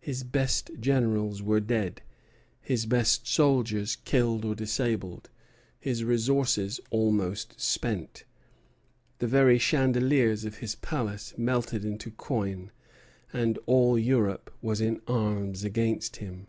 His 0.00 0.24
best 0.24 0.72
generals 0.80 1.40
were 1.40 1.60
dead, 1.60 2.02
his 2.60 2.84
best 2.84 3.28
soldiers 3.28 3.94
killed 3.94 4.44
or 4.44 4.56
disabled, 4.56 5.30
his 5.78 6.02
resources 6.02 6.80
almost 6.90 7.60
spent, 7.60 8.24
the 9.20 9.28
very 9.28 9.56
chandeliers 9.56 10.44
of 10.44 10.56
his 10.56 10.74
palace 10.74 11.32
melted 11.38 11.84
into 11.84 12.10
coin; 12.10 12.72
and 13.32 13.56
all 13.66 13.96
Europe 13.96 14.52
was 14.60 14.80
in 14.80 15.00
arms 15.06 15.62
against 15.62 16.16
him. 16.16 16.48